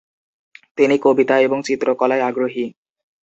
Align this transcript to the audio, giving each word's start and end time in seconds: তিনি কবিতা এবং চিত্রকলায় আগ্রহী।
তিনি 0.77 0.95
কবিতা 0.97 1.35
এবং 1.39 1.57
চিত্রকলায় 1.63 2.25
আগ্রহী। 2.25 2.65